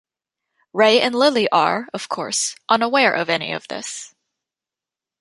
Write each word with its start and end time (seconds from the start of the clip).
Ray 0.73 0.99
and 0.99 1.13
Lily 1.13 1.47
are, 1.49 1.87
of 1.93 2.09
course, 2.09 2.55
unaware 2.67 3.13
of 3.13 3.29
any 3.29 3.51
of 3.51 3.67
this. 3.67 4.15